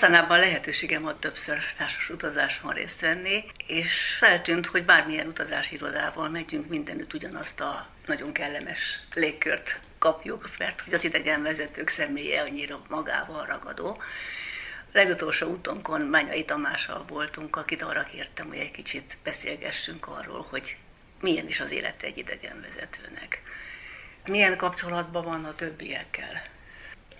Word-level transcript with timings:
Mostanában 0.00 0.38
lehetőségem 0.38 1.02
volt 1.02 1.16
többször 1.16 1.58
társas 1.76 2.10
utazáson 2.10 2.72
részt 2.72 3.00
venni, 3.00 3.44
és 3.66 4.16
feltűnt, 4.18 4.66
hogy 4.66 4.84
bármilyen 4.84 5.26
utazási 5.26 5.74
irodával 5.74 6.28
megyünk, 6.28 6.68
mindenütt 6.68 7.14
ugyanazt 7.14 7.60
a 7.60 7.86
nagyon 8.06 8.32
kellemes 8.32 9.00
légkört 9.14 9.80
kapjuk, 9.98 10.50
mert 10.58 10.80
hogy 10.80 10.94
az 10.94 11.04
idegenvezetők 11.04 11.88
személye 11.88 12.42
annyira 12.42 12.80
magával 12.88 13.46
ragadó. 13.46 14.02
Legutolsó 14.92 15.46
útonkon 15.50 16.00
Mányai 16.00 16.44
Tamással 16.44 17.04
voltunk, 17.08 17.56
akit 17.56 17.82
arra 17.82 18.04
kértem, 18.04 18.48
hogy 18.48 18.58
egy 18.58 18.70
kicsit 18.70 19.16
beszélgessünk 19.22 20.06
arról, 20.06 20.46
hogy 20.50 20.76
milyen 21.20 21.48
is 21.48 21.60
az 21.60 21.70
élete 21.70 22.06
egy 22.06 22.18
idegenvezetőnek. 22.18 23.42
Milyen 24.26 24.56
kapcsolatban 24.56 25.24
van 25.24 25.44
a 25.44 25.54
többiekkel? 25.54 26.42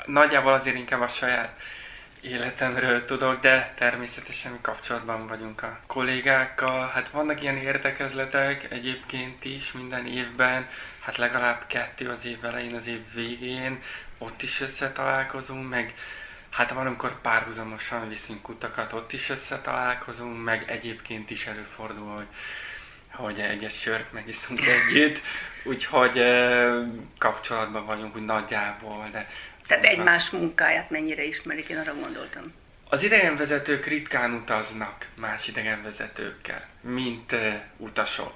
Nagyjából 0.07 0.53
azért 0.53 0.77
inkább 0.77 1.01
a 1.01 1.09
saját 1.09 1.61
életemről 2.21 3.05
tudok, 3.05 3.41
de 3.41 3.73
természetesen 3.77 4.59
kapcsolatban 4.61 5.27
vagyunk 5.27 5.63
a 5.63 5.81
kollégákkal. 5.87 6.89
Hát 6.89 7.09
vannak 7.09 7.43
ilyen 7.43 7.57
értekezletek 7.57 8.71
egyébként 8.71 9.45
is 9.45 9.73
minden 9.73 10.07
évben, 10.07 10.67
hát 11.01 11.17
legalább 11.17 11.67
kettő 11.67 12.09
az 12.09 12.25
év 12.25 12.45
elején, 12.45 12.75
az 12.75 12.87
év 12.87 13.01
végén, 13.15 13.83
ott 14.19 14.43
is 14.43 14.61
összetalálkozunk, 14.61 15.69
meg 15.69 15.95
hát 16.51 16.73
van, 16.73 16.87
amikor 16.87 17.21
párhuzamosan 17.21 18.09
viszünk 18.09 18.49
utakat, 18.49 18.93
ott 18.93 19.13
is 19.13 19.31
összetalálkozunk, 19.31 20.45
meg 20.45 20.65
egyébként 20.71 21.31
is 21.31 21.47
előfordul, 21.47 22.15
hogy, 22.15 22.27
hogy 23.13 23.41
egyes 23.41 23.81
sört 23.81 24.13
megiszunk 24.13 24.61
együtt, 24.67 25.21
úgyhogy 25.65 26.23
kapcsolatban 27.19 27.87
vagyunk 27.87 28.17
úgy 28.17 28.25
nagyjából, 28.25 29.09
de 29.13 29.29
tehát 29.71 29.85
egymás 29.85 30.31
munkáját 30.31 30.91
mennyire 30.91 31.25
ismerik, 31.25 31.69
én 31.69 31.79
arra 31.79 31.95
gondoltam. 31.95 32.43
Az 32.89 33.03
idegenvezetők 33.03 33.87
ritkán 33.87 34.33
utaznak 34.33 35.07
más 35.15 35.49
idegenvezetőkkel, 35.49 36.67
mint 36.81 37.33
uh, 37.33 37.55
utasok. 37.77 38.33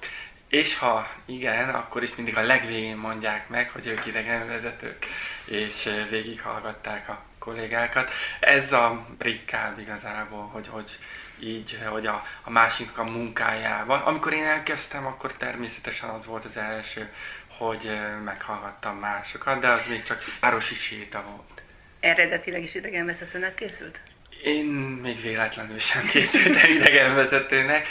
És 0.48 0.78
ha 0.78 1.10
igen, 1.24 1.68
akkor 1.68 2.02
is 2.02 2.14
mindig 2.14 2.36
a 2.36 2.42
legvégén 2.42 2.96
mondják 2.96 3.48
meg, 3.48 3.70
hogy 3.70 3.86
ők 3.86 4.06
idegenvezetők, 4.06 5.06
és 5.44 5.86
uh, 5.86 6.08
végighallgatták 6.08 7.08
a 7.08 7.22
kollégákat. 7.38 8.10
Ez 8.40 8.72
a 8.72 9.06
ritkább 9.18 9.78
igazából, 9.78 10.48
hogy, 10.52 10.68
hogy 10.68 10.98
így, 11.38 11.78
hogy 11.88 12.06
a, 12.06 12.24
a 12.42 12.50
másiknak 12.50 12.98
a 12.98 13.10
munkájában. 13.10 14.00
Amikor 14.00 14.32
én 14.32 14.44
elkezdtem, 14.44 15.06
akkor 15.06 15.32
természetesen 15.32 16.08
az 16.08 16.26
volt 16.26 16.44
az 16.44 16.56
első 16.56 17.12
hogy 17.58 17.90
meghallgattam 18.24 18.96
másokat, 18.96 19.60
de 19.60 19.68
az 19.68 19.82
még 19.88 20.02
csak 20.02 20.24
városi 20.40 20.74
séta 20.74 21.22
volt. 21.22 21.62
Eredetileg 22.00 22.62
is 22.62 22.74
idegenvezetőnek 22.74 23.54
készült? 23.54 24.00
Én 24.42 24.64
még 25.02 25.20
véletlenül 25.20 25.78
sem 25.78 26.06
készültem 26.06 26.70
idegenvezetőnek. 26.70 27.86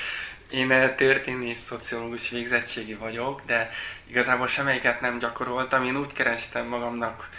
Én 0.50 0.95
történész 0.95 1.59
szociológus 1.67 2.30
végzettségi 2.30 2.94
vagyok, 2.94 3.41
de 3.45 3.72
igazából 4.08 4.47
semmelyiket 4.47 5.02
nem 5.02 5.19
gyakoroltam. 5.19 5.86
Én 5.86 5.97
úgy 5.97 6.14
kerestem 6.14 6.66
magamnak 6.66 7.30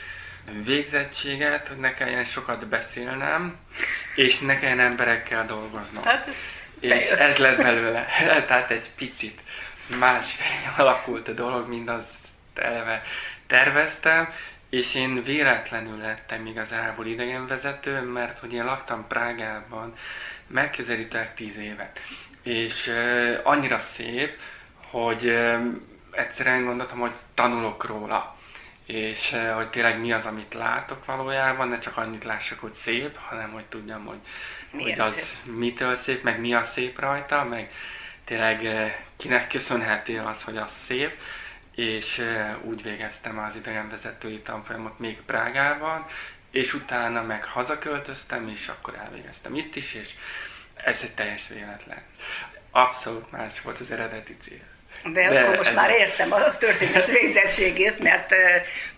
végzettséget, 0.65 1.69
hogy 1.69 1.77
ne 1.77 1.95
kelljen 1.95 2.25
sokat 2.25 2.67
beszélnem, 2.67 3.57
és 4.15 4.39
ne 4.39 4.59
kelljen 4.59 4.81
emberekkel 4.81 5.47
dolgoznom. 5.47 6.05
Hát, 6.05 6.29
és 6.81 7.05
ez 7.05 7.37
lett 7.37 7.57
belőle. 7.57 8.07
Tehát 8.47 8.71
egy 8.71 8.91
picit 8.97 9.41
más 9.87 10.37
alakult 10.79 11.29
a 11.29 11.33
dolog, 11.33 11.69
mint 11.69 11.89
az 11.89 12.07
eleve 12.55 13.03
terveztem, 13.47 14.33
és 14.69 14.95
én 14.95 15.23
véletlenül 15.23 15.99
lettem 15.99 16.47
igazából 16.47 17.07
idegenvezető, 17.07 18.01
mert 18.01 18.39
hogy 18.39 18.53
én 18.53 18.65
laktam 18.65 19.07
Prágában 19.07 19.95
megközelítőleg 20.47 21.35
tíz 21.35 21.59
évet. 21.59 22.01
És 22.43 22.87
uh, 22.87 23.41
annyira 23.43 23.79
szép, 23.79 24.41
hogy 24.91 25.25
uh, 25.25 25.61
egyszerűen 26.11 26.65
gondoltam, 26.65 26.99
hogy 26.99 27.13
tanulok 27.35 27.85
róla. 27.85 28.37
És 28.87 29.33
uh, 29.33 29.51
hogy 29.51 29.69
tényleg 29.69 30.01
mi 30.01 30.13
az, 30.13 30.27
amit 30.27 30.55
látok 30.55 31.05
valójában, 31.05 31.69
ne 31.69 31.79
csak 31.79 31.97
annyit 31.97 32.25
lássak, 32.25 32.61
hogy 32.61 32.75
szép, 32.75 33.17
hanem 33.17 33.51
hogy 33.51 33.65
tudjam, 33.65 34.05
hogy, 34.05 34.21
hogy 34.71 35.01
az 35.01 35.15
szép? 35.15 35.55
mitől 35.55 35.97
szép, 35.97 36.23
meg 36.23 36.41
mi 36.41 36.55
a 36.55 36.65
szép 36.65 37.01
rajta, 37.01 37.45
meg 37.45 37.73
tényleg 38.25 38.63
kinek 39.25 39.49
köszönheti 39.49 40.17
az, 40.17 40.43
hogy 40.43 40.57
az 40.57 40.73
szép 40.73 41.21
és 41.75 42.23
úgy 42.63 42.83
végeztem 42.83 43.39
az 43.39 43.57
idegenvezetői 43.57 44.41
tanfolyamot 44.41 44.99
még 44.99 45.21
Prágában, 45.23 46.07
és 46.51 46.75
utána 46.75 47.23
meg 47.23 47.45
hazaköltöztem, 47.45 48.49
és 48.49 48.69
akkor 48.69 48.95
elvégeztem 48.95 49.55
itt 49.55 49.77
is, 49.77 49.95
és 49.95 50.15
ez 50.75 51.01
egy 51.03 51.15
teljes 51.15 51.49
véletlen. 51.49 52.03
Abszolút 52.71 53.31
más 53.31 53.61
volt 53.61 53.79
az 53.79 53.91
eredeti 53.91 54.37
cél. 54.41 54.74
De, 55.13 55.29
De 55.29 55.41
akkor 55.41 55.57
most 55.57 55.75
már 55.75 55.91
értem 55.91 56.33
a 56.33 56.51
történet 56.51 57.07
végzettségét, 57.07 57.99
mert 57.99 58.33
uh, 58.33 58.39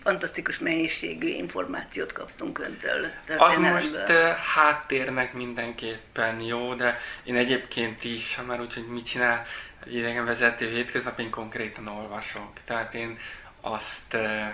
fantasztikus 0.03 0.59
mennyiségű 0.59 1.27
információt 1.27 2.11
kaptunk 2.11 2.59
öntől. 2.59 3.11
Az 3.37 3.57
most 3.57 3.95
uh, 4.07 4.29
háttérnek 4.55 5.33
mindenképpen 5.33 6.41
jó, 6.41 6.73
de 6.73 6.99
én 7.23 7.35
egyébként 7.35 8.03
is, 8.03 8.39
már 8.47 8.61
úgy, 8.61 8.73
hogy 8.73 8.87
mit 8.87 9.05
csinál, 9.05 9.45
egy 9.85 9.95
idegenvezető 9.95 10.69
hétköznap 10.69 11.19
én 11.19 11.29
konkrétan 11.29 11.87
olvasok. 11.87 12.49
Tehát 12.65 12.93
én 12.93 13.19
azt 13.61 14.13
uh, 14.13 14.47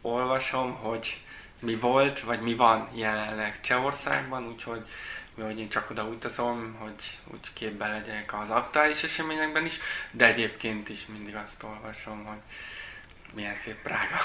olvasom, 0.00 0.74
hogy 0.74 1.16
mi 1.60 1.74
volt, 1.74 2.20
vagy 2.20 2.40
mi 2.40 2.54
van 2.54 2.88
jelenleg 2.94 3.60
Csehországban, 3.60 4.48
úgyhogy 4.48 4.82
hogy 5.44 5.58
én 5.58 5.68
csak 5.68 5.90
oda 5.90 6.02
utazom, 6.02 6.76
hogy 6.78 7.18
úgy 7.32 7.52
képben 7.52 7.90
legyek 7.90 8.34
az 8.42 8.50
aktuális 8.50 9.02
eseményekben 9.02 9.64
is, 9.64 9.78
de 10.10 10.26
egyébként 10.26 10.88
is 10.88 11.06
mindig 11.06 11.34
azt 11.34 11.62
olvasom, 11.62 12.24
hogy 12.24 12.38
milyen 13.34 13.56
szép 13.56 13.82
Prága. 13.82 14.18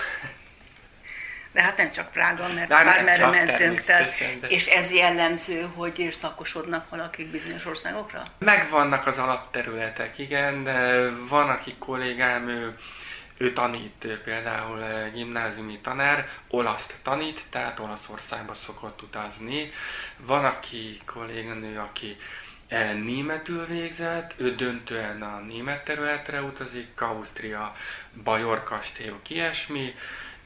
De 1.51 1.61
hát 1.61 1.77
nem 1.77 1.91
csak 1.91 2.11
Prága, 2.11 2.47
mert 2.53 2.67
Bár 2.67 2.85
bármerre 2.85 3.27
mentünk, 3.27 3.81
tehát, 3.81 4.13
és 4.47 4.67
ez 4.67 4.91
jellemző, 4.91 5.61
hogy 5.75 6.09
szakosodnak 6.11 6.89
valakik 6.89 7.27
bizonyos 7.27 7.65
országokra? 7.65 8.23
Megvannak 8.37 9.07
az 9.07 9.17
alapterületek, 9.17 10.17
igen, 10.17 10.63
de 10.63 11.09
van, 11.09 11.49
aki 11.49 11.75
kollégám, 11.79 12.47
ő, 12.47 12.77
ő 13.43 13.53
tanít 13.53 14.07
például 14.23 15.09
gimnáziumi 15.13 15.79
tanár, 15.81 16.29
olaszt 16.47 16.95
tanít, 17.01 17.41
tehát 17.49 17.79
Olaszországba 17.79 18.53
szokott 18.53 19.01
utazni. 19.01 19.71
Van, 20.17 20.45
aki 20.45 20.99
kolléganő, 21.05 21.79
aki 21.79 22.17
e, 22.67 22.93
németül 22.93 23.65
végzett, 23.65 24.33
ő 24.37 24.55
döntően 24.55 25.21
a 25.21 25.39
német 25.39 25.83
területre 25.83 26.41
utazik, 26.41 27.01
Ausztria, 27.01 27.75
Bajor 28.23 28.63
kastélyok, 28.63 29.29
ilyesmi 29.29 29.95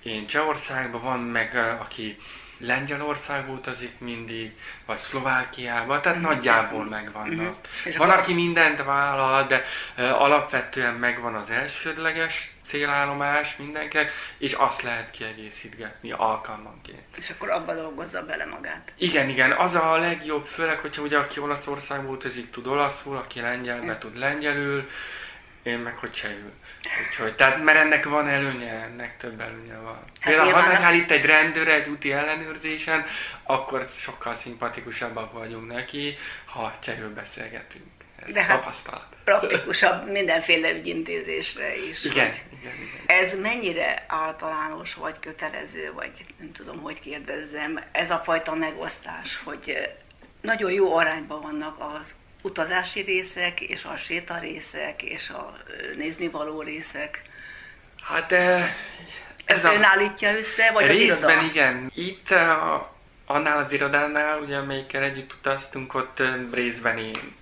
én 0.03 0.27
Csehországban, 0.27 1.01
van 1.01 1.19
meg 1.19 1.55
aki 1.79 2.17
Lengyelországba 2.59 3.51
utazik 3.53 3.99
mindig, 3.99 4.51
vagy 4.85 4.97
Szlovákiába, 4.97 6.01
tehát 6.01 6.17
uh-huh. 6.17 6.33
nagyjából 6.33 6.85
megvannak. 6.85 7.55
Uh-huh. 7.85 7.97
Van, 7.97 8.09
aki 8.09 8.33
mindent 8.33 8.83
vállal, 8.83 9.47
de 9.47 9.63
uh, 9.97 10.21
alapvetően 10.21 10.93
megvan 10.93 11.35
az 11.35 11.49
elsődleges 11.49 12.51
célállomás 12.65 13.55
mindenkinek, 13.55 14.11
és 14.37 14.53
azt 14.53 14.81
lehet 14.81 15.09
kiegészítgetni 15.09 16.11
alkalmanként. 16.11 17.17
És 17.17 17.29
akkor 17.29 17.49
abba 17.49 17.73
dolgozza 17.75 18.25
bele 18.25 18.45
magát. 18.45 18.93
Igen, 18.97 19.29
igen, 19.29 19.51
az 19.51 19.75
a 19.75 19.97
legjobb, 19.97 20.45
főleg, 20.45 20.79
hogyha 20.79 21.01
ugye 21.01 21.17
aki 21.17 21.39
Olaszországba 21.39 22.11
utazik, 22.11 22.49
tud 22.49 22.67
olaszul, 22.67 23.17
aki 23.17 23.41
lengyelbe 23.41 23.85
uh-huh. 23.85 23.97
tud 23.97 24.17
lengyelül, 24.17 24.89
én 25.67 25.77
meg 25.77 25.95
hogy 25.97 26.11
csehül. 26.11 26.51
Úgyhogy, 27.07 27.35
tehát, 27.35 27.63
mert 27.63 27.77
ennek 27.77 28.05
van 28.05 28.27
előnye, 28.27 28.71
ennek 28.71 29.17
több 29.17 29.39
előnye 29.39 29.77
van. 29.77 29.99
Hát 30.19 30.33
Például, 30.33 30.51
ha 30.51 30.67
megállít 30.67 31.11
egy 31.11 31.25
rendőr 31.25 31.67
egy 31.67 31.87
úti 31.87 32.11
ellenőrzésen, 32.11 33.05
akkor 33.43 33.87
sokkal 33.99 34.35
szimpatikusabbak 34.35 35.31
vagyunk 35.33 35.71
neki, 35.71 36.17
ha 36.45 36.77
csehül 36.81 37.13
beszélgetünk. 37.13 37.85
Ez 38.25 38.33
De 38.33 38.43
hát 38.43 38.59
tapasztalat. 38.59 39.05
praktikusabb 39.23 40.11
mindenféle 40.11 40.71
ügyintézésre 40.71 41.75
is. 41.77 42.03
Igen, 42.05 42.33
igen, 42.59 42.73
igen. 42.73 43.19
Ez 43.21 43.39
mennyire 43.39 44.05
általános, 44.07 44.93
vagy 44.93 45.19
kötelező, 45.19 45.91
vagy 45.93 46.11
nem 46.39 46.51
tudom, 46.51 46.81
hogy 46.81 46.99
kérdezzem, 46.99 47.79
ez 47.91 48.11
a 48.11 48.21
fajta 48.23 48.55
megosztás, 48.55 49.41
hogy 49.43 49.89
nagyon 50.41 50.71
jó 50.71 50.95
arányban 50.95 51.41
vannak 51.41 51.79
a 51.79 52.01
utazási 52.47 53.01
részek, 53.01 53.61
és 53.61 53.85
a 53.85 53.95
séta 53.95 54.39
részek, 54.39 55.03
és 55.03 55.29
a 55.29 55.57
néznivaló 55.97 56.61
részek. 56.61 57.21
Hát 58.01 58.31
ez 58.31 58.69
Ezt 59.45 59.65
a... 59.65 59.73
ön 59.73 59.83
állítja 59.83 60.37
össze, 60.37 60.71
vagy 60.71 60.87
részben 60.87 61.37
az 61.37 61.43
iroda? 61.43 61.45
igen. 61.45 61.91
Itt 61.95 62.31
a, 62.31 62.95
annál 63.25 63.57
az 63.63 63.71
irodánál, 63.71 64.39
ugye 64.39 64.57
amelyikkel 64.57 65.03
együtt 65.03 65.33
utaztunk, 65.33 65.93
ott 65.93 66.23
részben 66.51 66.97
én. 66.97 67.35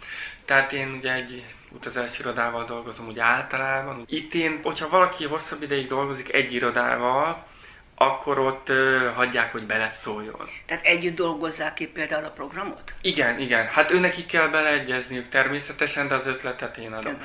Tehát 0.46 0.74
én 0.74 0.96
ugye 0.98 1.14
egy 1.14 1.44
utazási 1.70 2.22
irodával 2.22 2.66
dolgozom 2.66 3.08
úgy 3.08 3.20
általában. 3.20 4.04
Itt 4.08 4.34
én, 4.34 4.60
hogyha 4.64 4.90
valaki 4.90 5.26
hosszabb 5.26 5.62
ideig 5.62 5.88
dolgozik 5.88 6.34
egy 6.34 6.54
irodával, 6.54 7.46
akkor 7.96 8.40
ott 8.40 8.70
ö, 8.70 9.10
hagyják, 9.16 9.52
hogy 9.52 9.64
beleszóljon. 9.64 10.50
Tehát 10.66 10.86
együtt 10.86 11.16
dolgozzák 11.16 11.74
ki 11.74 11.88
például 11.88 12.26
a 12.26 12.30
programot? 12.30 12.94
Igen, 13.02 13.40
igen. 13.40 13.68
Hát 13.68 13.92
őnekik 13.92 14.26
kell 14.26 14.48
beleegyezniük 14.48 15.30
természetesen, 15.30 16.08
de 16.08 16.16
az 16.16 16.28
ötletet 16.28 16.78
én 16.78 16.94
adom. 16.94 17.18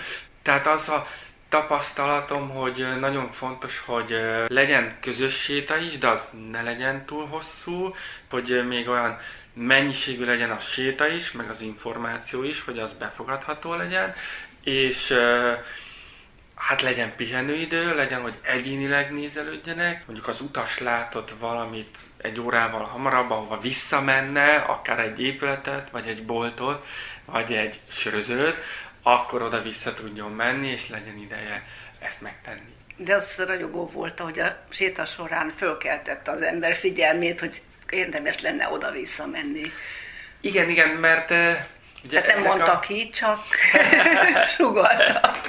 Tehát 0.42 0.66
az 0.66 0.88
a 0.88 1.06
tapasztalatom, 1.48 2.48
hogy 2.48 2.86
nagyon 3.00 3.30
fontos, 3.30 3.78
hogy 3.78 4.20
legyen 4.48 4.96
közös 5.00 5.34
séta 5.34 5.76
is, 5.76 5.98
de 5.98 6.08
az 6.08 6.28
ne 6.50 6.62
legyen 6.62 7.04
túl 7.04 7.26
hosszú, 7.26 7.94
hogy 8.30 8.64
még 8.68 8.88
olyan 8.88 9.18
mennyiségű 9.52 10.24
legyen 10.24 10.50
a 10.50 10.58
séta 10.58 11.08
is, 11.08 11.32
meg 11.32 11.48
az 11.48 11.60
információ 11.60 12.42
is, 12.42 12.64
hogy 12.64 12.78
az 12.78 12.92
befogadható 12.92 13.74
legyen, 13.74 14.14
és 14.64 15.14
hát 16.60 16.82
legyen 16.82 17.12
pihenőidő, 17.16 17.94
legyen, 17.94 18.20
hogy 18.20 18.34
egyénileg 18.42 19.12
nézelődjenek, 19.12 20.06
mondjuk 20.06 20.28
az 20.28 20.40
utas 20.40 20.78
látott 20.78 21.32
valamit 21.38 21.98
egy 22.16 22.40
órával 22.40 22.82
hamarabb, 22.82 23.30
ahova 23.30 23.58
visszamenne, 23.58 24.54
akár 24.54 24.98
egy 24.98 25.22
épületet, 25.22 25.90
vagy 25.90 26.06
egy 26.08 26.24
boltot, 26.24 26.86
vagy 27.24 27.52
egy 27.52 27.80
sörözőt, 27.90 28.56
akkor 29.02 29.42
oda 29.42 29.62
vissza 29.62 29.94
tudjon 29.94 30.30
menni, 30.30 30.68
és 30.68 30.88
legyen 30.88 31.18
ideje 31.18 31.62
ezt 31.98 32.20
megtenni. 32.20 32.74
De 32.96 33.14
az 33.14 33.42
ragyogó 33.46 33.90
volt, 33.92 34.18
hogy 34.18 34.38
a 34.38 34.56
séta 34.68 35.04
során 35.04 35.52
fölkeltette 35.56 36.30
az 36.30 36.42
ember 36.42 36.74
figyelmét, 36.74 37.40
hogy 37.40 37.62
érdemes 37.90 38.40
lenne 38.40 38.68
oda-vissza 38.68 39.26
menni. 39.26 39.72
Igen, 40.40 40.68
igen, 40.68 40.88
mert 40.88 41.30
ugye 42.04 42.20
Tehát 42.20 42.34
nem 42.34 42.46
mondta 42.46 42.72
a... 42.72 42.78
ki, 42.78 43.10
csak 43.10 43.44
sugalta. 44.56 45.39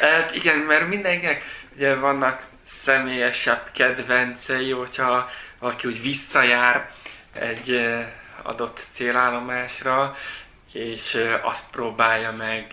Hát 0.00 0.34
igen, 0.34 0.56
mert 0.56 0.88
mindenkinek 0.88 1.42
ugye 1.74 1.94
vannak 1.94 2.42
személyesebb 2.64 3.70
kedvencei, 3.72 4.70
hogyha 4.70 5.30
valaki 5.58 5.88
úgy 5.88 6.02
visszajár 6.02 6.90
egy 7.32 7.88
adott 8.42 8.80
célállomásra, 8.92 10.16
és 10.72 11.26
azt 11.42 11.64
próbálja 11.70 12.32
meg 12.32 12.66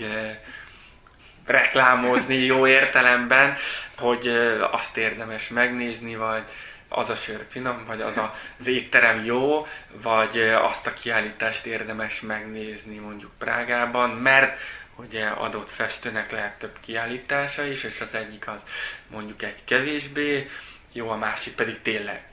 reklámozni 1.45 2.35
jó 2.53 2.68
értelemben, 2.68 3.57
hogy 3.97 4.27
azt 4.71 4.97
érdemes 4.97 5.47
megnézni, 5.47 6.15
vagy 6.15 6.44
az 6.89 7.09
a 7.09 7.15
sör 7.15 7.45
finom, 7.50 7.83
vagy 7.88 8.01
az 8.01 8.18
a, 8.18 8.35
az 8.59 8.68
étterem 8.68 9.25
jó, 9.25 9.68
vagy 10.01 10.39
azt 10.62 10.88
a 10.88 10.94
kiállítást 10.94 11.65
érdemes 11.65 12.21
megnézni 12.21 12.97
mondjuk 12.97 13.31
Prágában, 13.38 14.09
mert 14.09 14.59
ugye 14.97 15.25
adott 15.27 15.69
festőnek 15.69 16.31
lehet 16.31 16.59
több 16.59 16.79
kiállítása 16.79 17.65
is, 17.65 17.83
és 17.83 18.01
az 18.01 18.13
egyik 18.13 18.47
az 18.47 18.61
mondjuk 19.07 19.44
egy 19.44 19.63
kevésbé 19.63 20.49
jó, 20.91 21.09
a 21.09 21.15
másik 21.15 21.55
pedig 21.55 21.81
tényleg 21.81 22.23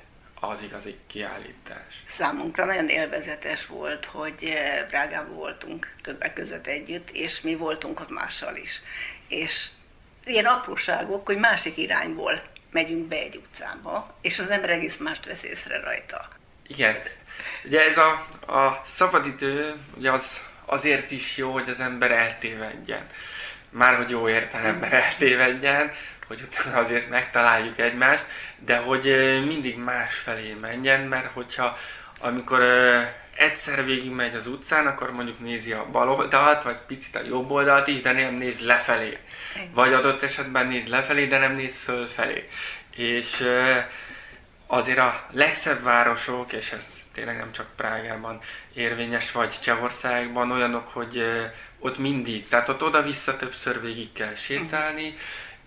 az 0.40 0.62
igazi 0.62 0.96
kiállítás. 1.06 2.02
Számunkra 2.06 2.64
nagyon 2.64 2.88
élvezetes 2.88 3.66
volt, 3.66 4.04
hogy 4.04 4.54
Prágában 4.88 5.34
voltunk 5.34 5.94
többek 6.02 6.32
között 6.32 6.66
együtt, 6.66 7.10
és 7.10 7.40
mi 7.40 7.54
voltunk 7.54 8.00
ott 8.00 8.10
mással 8.10 8.56
is. 8.56 8.80
És 9.28 9.68
ilyen 10.24 10.44
apróságok, 10.46 11.26
hogy 11.26 11.38
másik 11.38 11.76
irányból 11.76 12.42
megyünk 12.70 13.08
be 13.08 13.16
egy 13.16 13.36
utcába, 13.36 14.16
és 14.20 14.38
az 14.38 14.50
ember 14.50 14.70
egész 14.70 14.96
mást 14.96 15.26
vesz 15.26 15.42
észre 15.42 15.80
rajta. 15.80 16.28
Igen. 16.66 16.96
Ugye 17.64 17.84
ez 17.84 17.98
a, 17.98 18.10
a 18.46 18.82
szabadidő, 18.96 19.74
ugye 19.96 20.12
az 20.12 20.40
azért 20.64 21.10
is 21.10 21.36
jó, 21.36 21.52
hogy 21.52 21.68
az 21.68 21.80
ember 21.80 22.10
eltévedjen. 22.10 23.06
Már 23.70 23.94
hogy 23.96 24.10
jó 24.10 24.28
értelemben 24.28 24.92
eltévedjen, 24.92 25.92
hogy 26.26 26.40
utána 26.42 26.78
azért 26.78 27.08
megtaláljuk 27.08 27.78
egymást, 27.78 28.24
de 28.58 28.76
hogy 28.76 29.04
mindig 29.46 29.76
más 29.76 30.14
felé 30.14 30.56
menjen, 30.60 31.00
mert 31.00 31.32
hogyha 31.32 31.78
amikor 32.20 32.62
egyszer 33.36 33.84
végig 33.84 34.10
megy 34.10 34.34
az 34.34 34.46
utcán, 34.46 34.86
akkor 34.86 35.10
mondjuk 35.10 35.40
nézi 35.40 35.72
a 35.72 35.86
bal 35.92 36.08
oldalt, 36.08 36.62
vagy 36.62 36.76
picit 36.86 37.16
a 37.16 37.22
jobb 37.22 37.50
oldalt 37.50 37.86
is, 37.86 38.00
de 38.00 38.12
nem 38.12 38.34
néz 38.34 38.60
lefelé. 38.60 39.18
Vagy 39.74 39.92
adott 39.92 40.22
esetben 40.22 40.66
néz 40.66 40.86
lefelé, 40.86 41.26
de 41.26 41.38
nem 41.38 41.54
néz 41.54 41.78
fölfelé. 41.78 42.48
És 42.96 43.48
azért 44.66 44.98
a 44.98 45.26
legszebb 45.30 45.82
városok, 45.82 46.52
és 46.52 46.72
ez 46.72 47.03
tényleg 47.14 47.36
nem 47.36 47.52
csak 47.52 47.66
Prágában 47.76 48.40
érvényes, 48.74 49.32
vagy 49.32 49.60
Csehországban 49.62 50.50
olyanok, 50.50 50.88
hogy 50.88 51.24
ott 51.78 51.98
mindig, 51.98 52.48
tehát 52.48 52.68
ott 52.68 52.82
oda-vissza 52.82 53.36
többször 53.36 53.80
végig 53.80 54.12
kell 54.12 54.34
sétálni, 54.34 55.16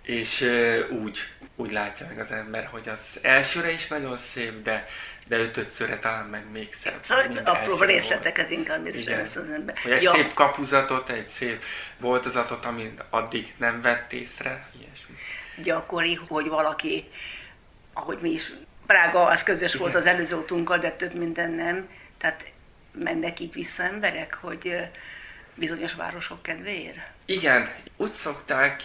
és 0.01 0.51
úgy, 0.89 1.19
úgy 1.55 1.71
látja 1.71 2.07
meg 2.07 2.19
az 2.19 2.31
ember, 2.31 2.65
hogy 2.65 2.89
az 2.89 3.19
elsőre 3.21 3.71
is 3.71 3.87
nagyon 3.87 4.17
szép, 4.17 4.61
de 4.61 4.87
de 5.27 5.37
ötödszörre 5.37 5.99
talán 5.99 6.25
meg 6.25 6.51
még 6.51 6.73
szebb. 6.73 7.03
Szóval 7.03 7.41
apró 7.43 7.77
részleteket 7.77 8.49
inkább 8.49 8.85
észrevesz 8.85 9.35
az 9.35 9.49
ember. 9.49 9.77
Hogy 9.77 9.91
egy 9.91 10.01
ja. 10.01 10.11
szép 10.11 10.33
kapuzatot, 10.33 11.09
egy 11.09 11.27
szép 11.27 11.63
boltozatot, 11.99 12.65
amit 12.65 13.03
addig 13.09 13.53
nem 13.57 13.81
vett 13.81 14.13
észre, 14.13 14.67
ilyesmi. 14.79 15.15
Gyakori, 15.63 16.19
hogy 16.27 16.47
valaki, 16.47 17.09
ahogy 17.93 18.17
mi 18.21 18.29
is, 18.29 18.51
Prága 18.87 19.25
az 19.25 19.43
közös 19.43 19.75
volt 19.75 19.95
az 19.95 20.05
előző 20.05 20.35
útunkkal, 20.35 20.77
de 20.77 20.91
több 20.91 21.13
minden 21.13 21.51
nem. 21.51 21.89
Tehát 22.17 22.45
mennek 22.91 23.39
így 23.39 23.53
vissza 23.53 23.83
emberek, 23.83 24.37
hogy 24.41 24.89
bizonyos 25.55 25.93
városok 25.93 26.41
kedvéért? 26.41 26.97
Igen, 27.25 27.69
úgy 27.97 28.11
szokták 28.11 28.81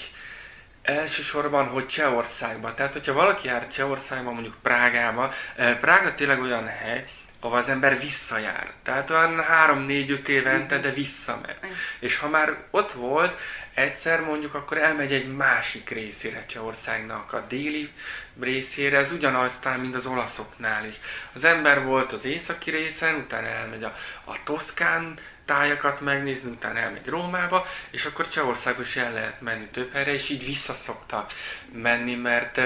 Elsősorban, 0.83 1.67
hogy 1.67 1.87
Csehországban. 1.87 2.75
Tehát, 2.75 2.93
hogyha 2.93 3.13
valaki 3.13 3.47
jár 3.49 3.69
Csehországban, 3.69 4.33
mondjuk 4.33 4.57
Prágába, 4.63 5.33
Prága 5.81 6.15
tényleg 6.15 6.41
olyan 6.41 6.67
hely, 6.67 7.05
ahol 7.45 7.59
az 7.59 7.69
ember 7.69 8.01
visszajár. 8.01 8.73
Tehát 8.83 9.11
olyan 9.11 9.43
három-négy-öt 9.43 10.29
évente, 10.29 10.79
de 10.79 10.91
visszamegy. 10.91 11.57
És 11.99 12.17
ha 12.19 12.29
már 12.29 12.57
ott 12.71 12.93
volt, 12.93 13.41
egyszer 13.75 14.21
mondjuk, 14.21 14.55
akkor 14.55 14.79
elmegy 14.79 15.13
egy 15.13 15.35
másik 15.35 15.91
részére 15.91 16.47
Csehországnak, 16.47 17.33
a 17.33 17.45
déli 17.49 17.93
részére, 18.41 18.99
ez 18.99 19.13
ugyanaz 19.13 19.59
talán, 19.59 19.81
mint 19.81 19.95
az 19.95 20.07
olaszoknál 20.07 20.87
is. 20.87 20.97
Az 21.33 21.45
ember 21.45 21.85
volt 21.85 22.13
az 22.13 22.25
északi 22.25 22.71
részen, 22.71 23.15
utána 23.15 23.47
elmegy 23.47 23.85
a, 23.85 23.97
a 24.25 24.43
Toszkán 24.45 25.19
tájakat 25.45 26.01
megnézni, 26.01 26.51
utána 26.51 26.79
elmegy 26.79 27.07
Rómába, 27.07 27.67
és 27.91 28.05
akkor 28.05 28.29
Csehországba 28.29 28.83
is 28.83 28.97
el 28.97 29.13
lehet 29.13 29.41
menni 29.41 29.67
több 29.67 29.93
helyre, 29.93 30.13
és 30.13 30.29
így 30.29 30.45
visszaszoktak 30.45 31.33
menni, 31.73 32.15
mert, 32.15 32.61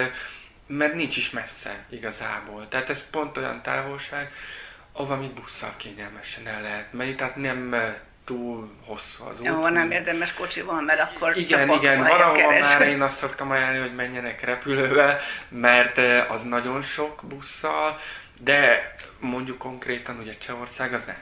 mert 0.66 0.94
nincs 0.94 1.16
is 1.16 1.30
messze 1.30 1.84
igazából. 1.88 2.68
Tehát 2.68 2.90
ez 2.90 3.04
pont 3.10 3.36
olyan 3.36 3.62
távolság, 3.62 4.32
még 5.18 5.30
busszal 5.30 5.72
kényelmesen 5.76 6.46
el 6.46 6.62
lehet 6.62 6.92
menni, 6.92 7.14
tehát 7.14 7.36
nem 7.36 7.74
túl 8.24 8.70
hosszú 8.84 9.24
az 9.24 9.40
út. 9.40 9.46
Jó, 9.46 9.68
nem 9.68 9.90
érdemes 9.90 10.32
kocsival, 10.32 10.80
mert 10.80 11.00
akkor 11.00 11.36
Igen, 11.36 11.68
csak 11.68 11.76
igen, 11.76 11.98
valahol 11.98 12.60
már 12.60 12.80
én 12.80 13.02
azt 13.08 13.16
szoktam 13.16 13.50
ajánlani, 13.50 13.78
hogy 13.78 13.94
menjenek 13.94 14.40
repülővel, 14.44 15.18
mert 15.48 15.98
az 16.30 16.42
nagyon 16.42 16.82
sok 16.82 17.22
busszal, 17.24 18.00
de 18.40 18.94
mondjuk 19.18 19.58
konkrétan 19.58 20.18
ugye 20.18 20.38
Csehország 20.38 20.94
az 20.94 21.02
nem. 21.06 21.18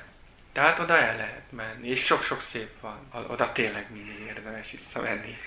Tehát 0.53 0.79
oda 0.79 0.99
el 0.99 1.17
lehet 1.17 1.45
menni, 1.51 1.89
és 1.89 2.05
sok-sok 2.05 2.41
szép 2.41 2.71
van. 2.81 3.27
Oda 3.29 3.53
tényleg 3.53 3.87
mindig 3.93 4.21
érdemes 4.27 4.71
visszamenni. 4.71 5.39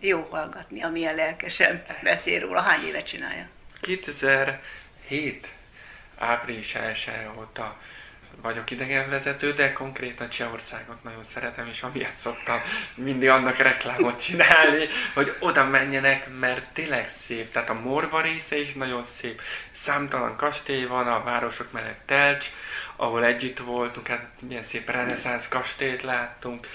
Jó 0.00 0.28
hallgatni, 0.30 0.82
amilyen 0.82 1.14
lelkesen 1.14 1.84
beszél 2.02 2.40
róla. 2.40 2.60
Hány 2.60 2.86
éve 2.86 3.02
csinálja? 3.02 3.48
2007 3.80 5.48
április 6.18 6.74
1 6.74 7.28
óta 7.38 7.76
vagyok 8.42 8.70
idegenvezető, 8.70 9.52
de 9.52 9.72
konkrétan 9.72 10.28
Csehországot 10.28 11.02
nagyon 11.02 11.24
szeretem, 11.24 11.66
és 11.66 11.82
amiatt 11.82 12.16
szoktam 12.20 12.60
mindig 12.94 13.28
annak 13.28 13.56
reklámot 13.56 14.22
csinálni, 14.24 14.86
hogy 15.14 15.36
oda 15.38 15.64
menjenek, 15.64 16.28
mert 16.38 16.64
tényleg 16.72 17.10
szép. 17.26 17.52
Tehát 17.52 17.70
a 17.70 17.74
Morva 17.74 18.20
része 18.20 18.58
is 18.58 18.72
nagyon 18.72 19.02
szép. 19.02 19.40
Számtalan 19.72 20.36
kastély 20.36 20.84
van, 20.84 21.06
a 21.06 21.22
városok 21.22 21.72
mellett 21.72 22.00
Telcs, 22.06 22.46
ahol 22.96 23.24
együtt 23.24 23.58
voltunk, 23.58 24.06
hát 24.06 24.26
milyen 24.40 24.64
szép 24.64 24.90
reneszánsz 24.90 25.48
kastélyt 25.48 26.02
láttunk, 26.02 26.66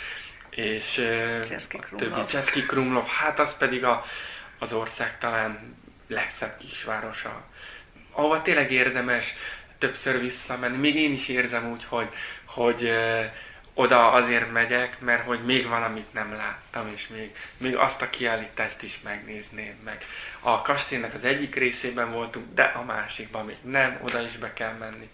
és 0.50 0.94
Cseszki 1.50 1.80
többi 1.98 2.26
Cseszki 2.26 2.66
Krumlov, 2.66 3.08
hát 3.08 3.40
az 3.40 3.58
pedig 3.58 3.86
a, 3.86 4.06
az 4.60 4.74
ország 4.74 5.18
talán 5.18 5.78
legszebb 6.08 6.58
kisvárosa, 6.58 7.44
ahova 8.14 8.42
tényleg 8.42 8.72
érdemes 8.72 9.36
többször 9.78 10.20
visszamenni. 10.20 10.78
Még 10.78 10.96
én 10.96 11.14
is 11.14 11.28
érzem 11.28 11.72
úgy, 11.72 11.84
hogy, 11.90 12.10
hogy 12.46 12.94
oda 13.74 14.12
azért 14.12 14.52
megyek, 14.52 15.00
mert 15.00 15.26
hogy 15.26 15.46
még 15.46 15.68
valamit 15.68 16.14
nem 16.14 16.34
láttam, 16.34 16.92
és 16.94 17.08
még, 17.08 17.36
még 17.58 17.76
azt 17.76 18.02
a 18.02 18.10
kiállítást 18.10 18.82
is 18.82 19.00
megnézném 19.04 19.76
meg. 19.84 20.06
A 20.40 20.62
kastélynak 20.62 21.14
az 21.14 21.24
egyik 21.24 21.56
részében 21.56 22.12
voltunk, 22.12 22.46
de 22.54 22.64
a 22.64 22.84
másikban 22.84 23.46
még 23.46 23.58
nem, 23.62 24.00
oda 24.04 24.22
is 24.22 24.38
be 24.38 24.54
kell 24.54 24.74
menni. 24.74 25.10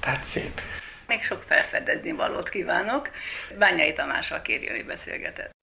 Tehát 0.00 0.24
szép. 0.24 0.60
Még 1.06 1.22
sok 1.22 1.42
felfedezni 1.42 2.12
valót 2.12 2.48
kívánok. 2.48 3.10
Bányai 3.58 3.92
Tamással 3.92 4.42
kérjön, 4.42 4.74
hogy 4.74 4.84
beszélgetett. 4.84 5.52